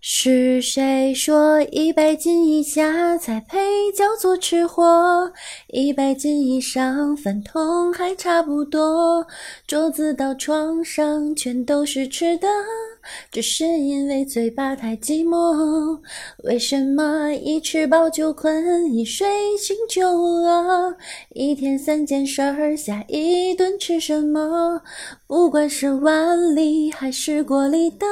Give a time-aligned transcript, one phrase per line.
[0.00, 5.32] 是谁说一百斤以下才配叫做吃货？
[5.66, 9.26] 一百斤以上饭桶还差不多。
[9.66, 12.46] 桌子到床上全都是吃的，
[13.30, 16.00] 只是因为嘴巴太寂寞。
[16.44, 19.28] 为什么一吃饱就困，一睡
[19.58, 20.96] 醒就饿？
[21.34, 24.80] 一天三件事儿，下一顿吃什么？
[25.26, 28.06] 不管是碗里还是锅里的，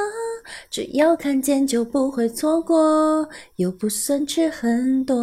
[0.69, 1.87] 只要看见就。
[1.87, 5.15] 不会错过，又不算吃很多。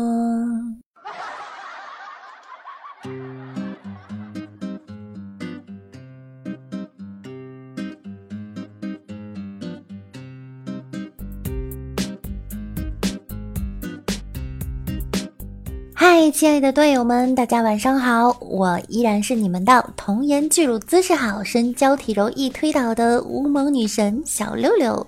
[15.96, 18.36] 嗨，亲爱的队友们，大家晚上好！
[18.40, 25.06] 我依然是你们的童颜巨乳、姿势好、身娇体柔易推倒的无萌女神小六六。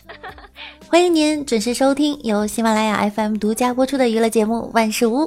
[0.86, 5.22] 欢迎您准时收听由喜马拉雅 FM 独家播出的娱乐节目《万事屋》。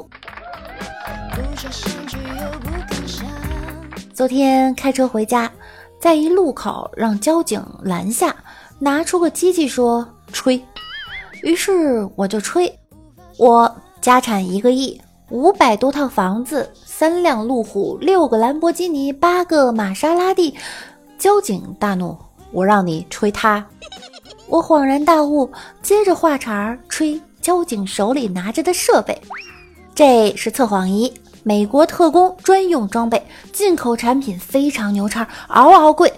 [4.14, 5.52] 昨天开车回家，
[6.00, 8.36] 在一路口让交警拦下，
[8.78, 10.64] 拿出个机器说吹，
[11.42, 12.72] 于是我就吹。
[13.38, 20.56] 我家产一个亿，五百多套房子，三辆路虎，六个兰博基尼，八个玛莎拉蒂。
[21.18, 22.16] 交警大怒，
[22.52, 23.66] 我让你吹他。
[24.48, 25.50] 我恍然大悟，
[25.82, 29.20] 接着话茬儿吹交警手里拿着的设备，
[29.94, 31.12] 这是测谎仪，
[31.44, 36.14] 美国特工专用装备，进口产品非常牛叉，嗷嗷贵。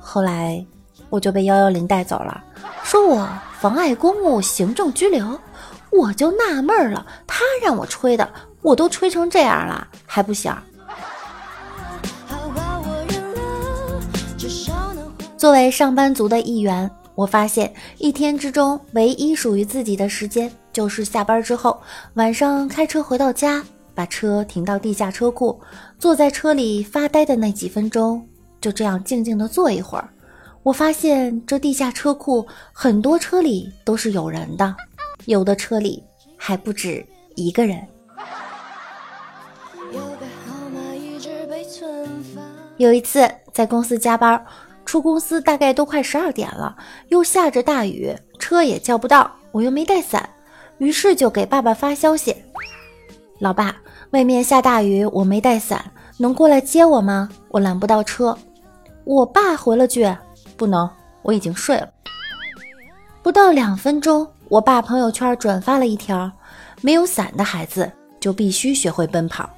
[0.00, 0.64] 后来
[1.10, 2.42] 我就被幺幺零带走了，
[2.82, 3.28] 说我
[3.60, 5.38] 妨碍公务，行政拘留。
[5.90, 8.28] 我就纳闷了，他让我吹的，
[8.62, 10.54] 我都吹成这样了，还不行？
[15.36, 16.90] 作为上班族的一员。
[17.14, 21.76] 我发现一天之中唯一属于自己的时间，就是下班之后，
[22.14, 23.60] 晚上开车回到家，
[23.92, 25.60] 把车停到地下车库，
[25.98, 28.24] 坐在车里发呆的那几分钟，
[28.60, 30.08] 就这样静静的坐一会儿。
[30.62, 34.76] 我发现这地下车库很多车里都是有人的，
[35.28, 36.02] 有的车里
[36.38, 37.04] 还不止
[37.36, 37.86] 一个人。
[42.78, 44.42] 有一次在公司加班。
[44.86, 46.74] 出公司大概都快十二点了，
[47.08, 50.26] 又下着大雨，车也叫不到，我又没带伞，
[50.78, 52.34] 于是就给爸爸发消息
[53.38, 53.76] ：“老爸，
[54.12, 57.28] 外面下大雨，我没带伞，能过来接我吗？
[57.50, 58.34] 我拦不到车。”
[59.04, 60.10] 我爸回了句
[60.56, 60.88] ：“不能，
[61.20, 61.90] 我已经睡了。”
[63.22, 66.30] 不到两分钟，我爸朋友圈转发了一条
[66.80, 69.48] ：“没有伞的孩子就必须学会奔跑。”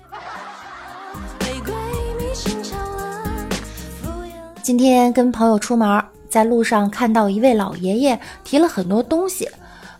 [4.62, 9.49] 今天跟朋友出门，在路上看到一位老爷爷提了很多东西，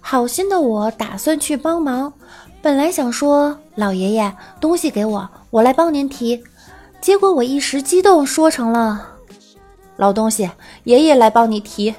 [0.01, 2.13] 好心的我打算去帮忙。
[2.63, 6.43] 本来想说老爷爷东西给我，我来帮您提，
[7.01, 9.07] 结果我一时激动说成了
[9.97, 10.51] 老东西，
[10.85, 11.95] 爷爷来帮你提。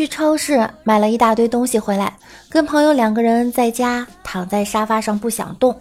[0.00, 2.16] 去超市买了一大堆东西回来，
[2.48, 5.78] 跟朋友两个人在家躺在沙发上不想动。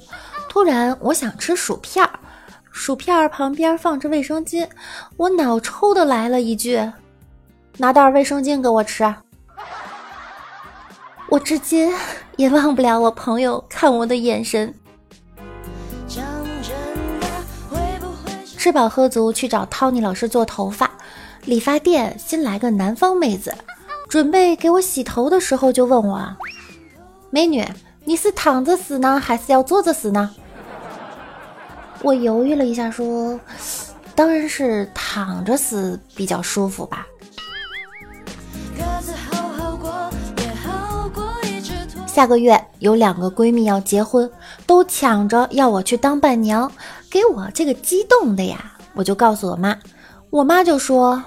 [0.49, 2.11] 突然，我想吃薯片儿，
[2.69, 4.67] 薯片儿旁边放着卫生巾，
[5.15, 6.77] 我脑抽的来了一句
[7.79, 9.05] ：“拿袋卫生巾给我吃。”
[11.29, 11.89] 我至今
[12.35, 14.73] 也忘不了我朋友看我的眼神。
[18.57, 20.91] 吃饱喝足，去找 Tony 老师做头发，
[21.45, 23.55] 理发店新来个南方妹子，
[24.09, 26.35] 准备给我洗头的时候就问我
[27.29, 27.63] ：“美女。”
[28.05, 30.31] 你是躺着死呢，还是要坐着死呢？
[32.01, 33.39] 我犹豫了一下，说
[34.15, 37.05] ：“当然是躺着死比较舒服吧。”
[42.07, 44.27] 下个月有两个闺蜜要结婚，
[44.65, 46.71] 都抢着要我去当伴娘，
[47.11, 48.73] 给我这个激动的呀！
[48.95, 49.77] 我就告诉我妈，
[50.31, 51.23] 我妈就说：“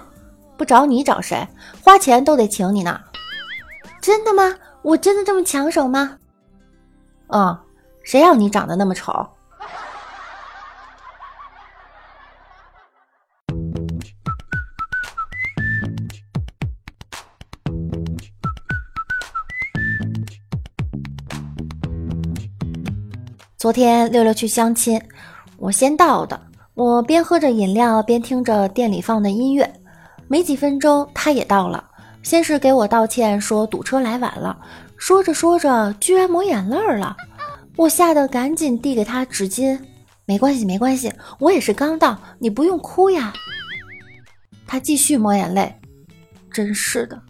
[0.63, 1.45] 不找你找谁？
[1.83, 3.01] 花钱都得请你呢。”
[4.01, 4.55] 真的吗？
[4.83, 6.17] 我真的这么抢手吗？
[7.31, 7.59] 嗯，
[8.05, 9.13] 谁让你长得那么丑？
[23.59, 25.03] 昨天六六去相亲，
[25.57, 26.41] 我先到的。
[26.75, 29.82] 我边喝着饮料边听着店里放的音乐，
[30.33, 31.91] 没几分钟他也到了。
[32.23, 34.59] 先是给我道歉，说堵车来晚了。
[34.97, 37.15] 说着说着，居然抹眼泪了，
[37.77, 39.79] 我吓得赶紧递给他纸巾。
[40.25, 43.31] 没关系，没关系，我也是刚到，你不用哭呀。
[44.67, 45.79] 他继续抹眼泪。
[46.51, 47.21] 真是的，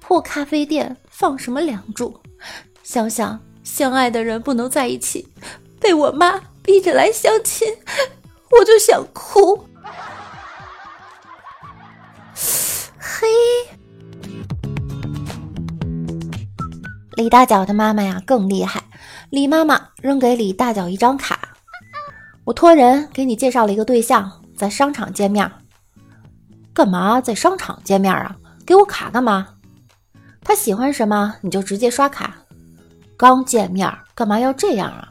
[0.00, 2.18] 破咖啡店放什么梁祝？
[2.82, 5.28] 想想相爱的人不能在一起，
[5.78, 7.68] 被我妈逼着来相亲，
[8.58, 9.66] 我就想哭。
[17.16, 18.82] 李大脚的妈妈呀更厉害。
[19.30, 21.38] 李妈妈扔给李大脚一张卡，
[22.44, 25.50] 我托人给你介绍了一个对象，在商场见面。
[26.74, 28.36] 干嘛在商场见面啊？
[28.66, 29.48] 给我卡干嘛？
[30.44, 32.36] 他喜欢什么你就直接刷卡。
[33.16, 35.08] 刚见面干嘛要这样啊？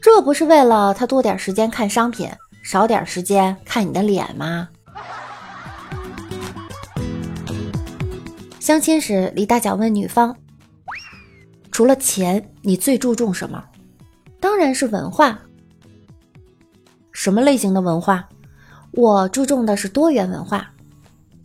[0.00, 2.30] 这不是为了他多点时间看商品，
[2.62, 4.68] 少点时间看你的脸吗？
[8.60, 10.36] 相亲时，李大脚问女方。
[11.78, 13.64] 除了钱，你最注重什么？
[14.40, 15.38] 当然是文化。
[17.12, 18.24] 什么类型的文化？
[18.90, 20.72] 我注重的是多元文化。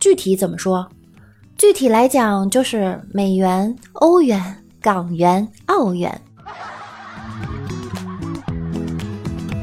[0.00, 0.88] 具体怎么说？
[1.56, 6.20] 具体来讲就是美元、欧元、港元、澳元。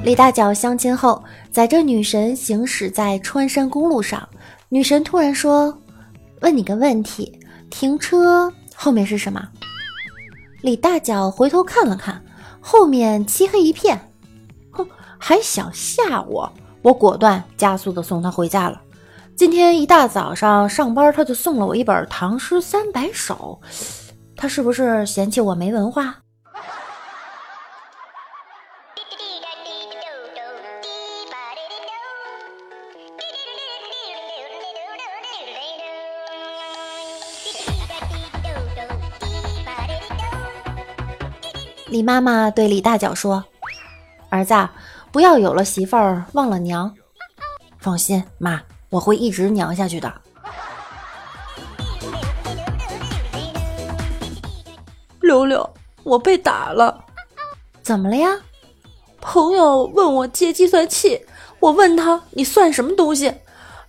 [0.06, 1.22] 李大脚相亲后，
[1.52, 4.26] 载着女神行驶在川山公路上，
[4.70, 5.78] 女神突然说
[6.40, 7.38] ：“问你个问题，
[7.70, 9.46] 停车后面是什么？”
[10.62, 12.24] 李大脚回头看了看，
[12.60, 14.12] 后面漆黑一片。
[14.72, 14.88] 哼，
[15.18, 16.52] 还想吓我？
[16.84, 18.80] 我果断加速的送他回家了。
[19.36, 23.60] 今天一大早上上班，他就送了我一本《唐诗三百首》。
[24.36, 26.18] 他是不是嫌弃我没文化？
[42.02, 43.46] 李妈妈对李大脚说
[44.30, 44.56] ：“儿子，
[45.12, 46.92] 不要有了媳妇儿忘了娘。
[47.78, 48.60] 放心，妈，
[48.90, 50.10] 我会一直娘下去的。”
[55.22, 55.70] 六六，
[56.02, 57.06] 我被打了，
[57.84, 58.36] 怎么了呀？
[59.22, 61.24] 朋友问我借计算器，
[61.60, 63.32] 我问他你算什么东西，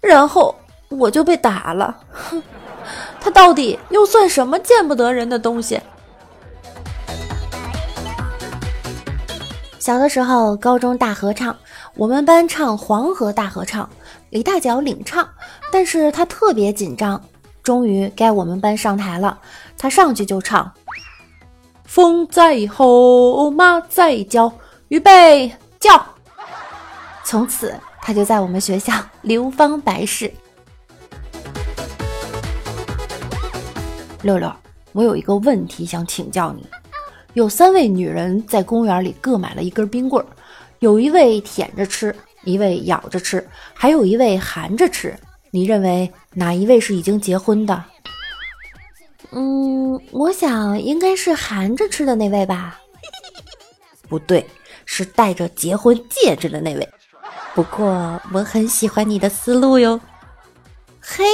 [0.03, 0.55] 然后
[0.91, 1.97] 我就被打了。
[2.11, 2.43] 哼，
[3.19, 5.81] 他到底又算什么见不得人的东西？
[9.83, 11.57] 小的时候，高中大合唱，
[11.97, 13.83] 我们班唱《黄河大合唱》，
[14.31, 15.29] 李大脚领唱，
[15.73, 17.21] 但是他特别紧张。
[17.65, 19.37] 终于该我们班上台了，
[19.77, 20.73] 他上去就唱
[21.83, 24.53] ：“风在吼，马在叫，
[24.87, 26.01] 预备叫。”
[27.27, 28.93] 从此，他就在我们学校
[29.23, 30.33] 流芳百世。
[34.23, 34.49] 六六，
[34.93, 36.65] 我有一个问题想请教你。
[37.35, 40.27] 有三位女人在公园里各买了一根冰棍儿，
[40.81, 42.15] 有一位舔着吃，
[42.45, 45.15] 一位咬着吃，还有一位含着吃。
[45.51, 47.85] 你认为哪一位是已经结婚的？
[49.31, 52.79] 嗯，我想应该是含着吃的那位吧。
[54.09, 54.47] 不对，
[54.85, 56.89] 是戴着结婚戒指的那位。
[57.55, 59.99] 不过我很喜欢你的思路哟。
[61.01, 61.25] 嘿。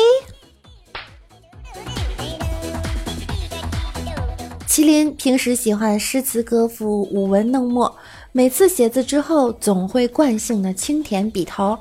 [4.79, 7.99] 麒麟平时喜欢诗词歌赋、舞文弄墨，
[8.31, 11.77] 每次写字之后总会惯性的轻舔笔头，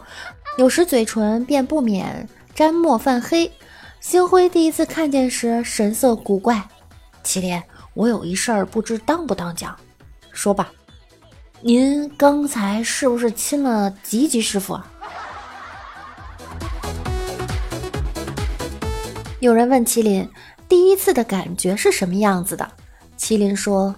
[0.58, 3.52] 有时嘴唇便不免沾墨泛黑。
[4.00, 6.68] 星辉第一次看见时神色古怪。
[7.24, 7.62] 麒麟，
[7.94, 9.78] 我有一事儿不知当不当讲，
[10.32, 10.72] 说吧。
[11.62, 14.82] 您刚才是不是亲了吉吉师傅？
[19.40, 20.28] 有人问麒麟，
[20.68, 22.68] 第一次的感觉是什么样子的？
[23.18, 23.94] 麒麟说：“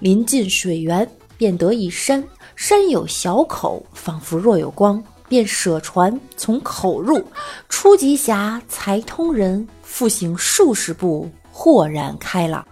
[0.00, 2.24] 临近水源，便得一山，
[2.56, 7.22] 山有小口，仿佛若有光，便舍船从口入。
[7.68, 12.66] 初极狭，才通人，复行数十步，豁然开朗。”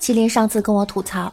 [0.00, 1.32] 麒麟上次跟我吐槽，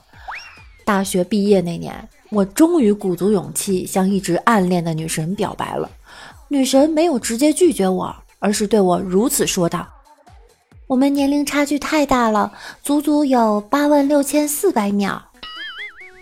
[0.86, 5.89] 大学毕业那年，我终于鼓足勇气向一直暗恋的女神表白了，
[6.50, 8.15] 女神没有直接拒绝我。
[8.39, 9.88] 而是对我如此说道
[10.88, 15.22] ：“我们年龄差距太大了，足足有八万六千四百秒。”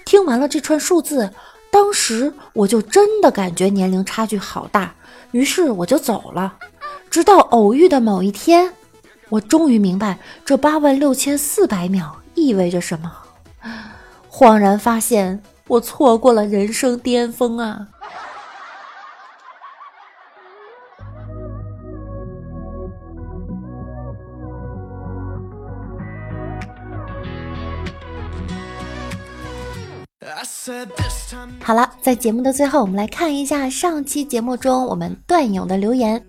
[0.05, 1.31] 听完了这串数字，
[1.69, 4.95] 当时我就真的感觉年龄差距好大，
[5.31, 6.55] 于是我就走了。
[7.09, 8.73] 直到偶遇的某一天，
[9.29, 13.11] 我终于明白这八万六千四百秒意味着什么，
[14.31, 17.87] 恍然发现我错过了人生巅峰啊！
[31.61, 36.21] 好了，在节目的最后，我们来看一下上期节目中我们段友的留言。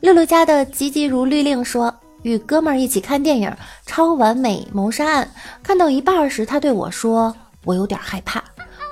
[0.00, 1.92] 六六家的急急如律令说，
[2.22, 3.48] 与哥们儿一起看电影
[3.86, 5.24] 《超完美谋杀案》，
[5.62, 8.42] 看到一半时，他对我说：“我有点害怕。”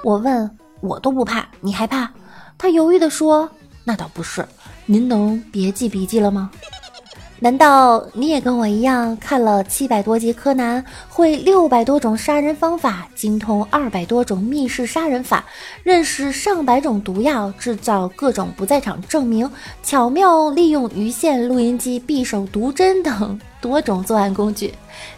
[0.02, 0.50] 我问
[0.80, 2.10] ：“我都不怕，你害怕？”
[2.58, 3.48] 他犹豫地说
[3.84, 4.44] ：“那倒不是，
[4.86, 6.50] 您能别记笔记了吗？”
[7.40, 15.44] 难道你也跟我一样看了七百多集柯南，会六百多种杀人方法，精通二百多种密室杀人法，
[15.82, 19.50] 认识上百种毒药，制造各种不在场证明，
[19.82, 24.72] 巧妙利用鱼线、录音机、匕首、毒针等多种作案工具？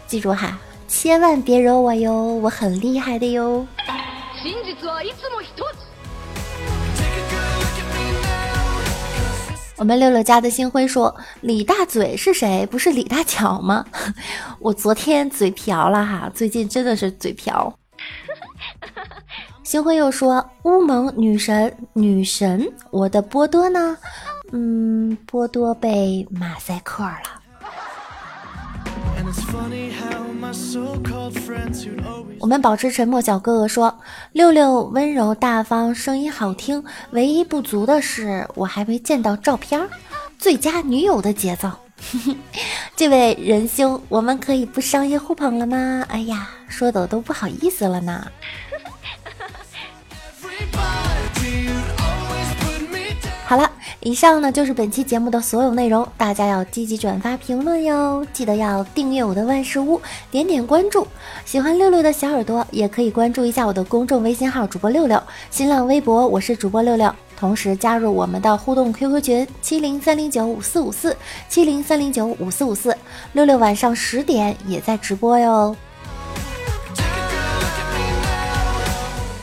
[0.05, 3.65] 记住哈，千万别惹我哟，我很厉害的哟。
[9.77, 12.65] 我们六六家的星辉说：“李大嘴是谁？
[12.65, 13.85] 不是李大脚吗？”
[14.59, 17.71] 我昨天嘴瓢了哈，最近真的是嘴瓢。
[19.63, 23.95] 星辉又说：“乌蒙女神，女神，我的波多呢？
[24.51, 27.21] 嗯，波多被马赛克了。”
[32.39, 33.19] 我们保持沉默。
[33.19, 33.93] 小哥哥说
[34.31, 36.83] ：“六六温柔大方，声音好听。
[37.11, 39.87] 唯一不足的是，我还没见到照片。
[40.37, 41.69] 最佳女友的节奏。
[42.95, 46.05] 这位仁兄，我们可以不商业互捧了吗？
[46.09, 48.25] 哎呀，说的我都不好意思了呢。”
[54.01, 59.99] 以上呢就是本期节目的所有内容，大家要积极转发评论哟，记得要订阅我的万事屋，
[60.29, 61.05] 点点关注。
[61.45, 71.17] 喜欢六六的小耳朵也可以关注一下我的公众微信号主播六六，新浪微博我是主播六六，同时加入我们的互动 QQ 群七零三零九五四五四
[71.49, 72.95] 七零三零九五四五四，
[73.33, 75.75] 六六晚上十点也在直播哟。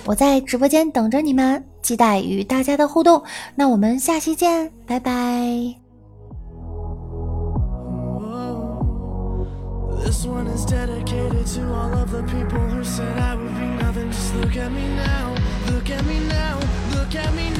[0.07, 3.23] 我在直播间等着你们，期待与大家的互动。
[3.55, 5.11] 那我们下期见，拜拜。
[10.05, 14.11] This one is dedicated to all of the people who said I would be nothing.
[14.11, 15.35] Just look at me now.
[15.73, 16.59] Look at me now.
[16.95, 17.54] Look at me.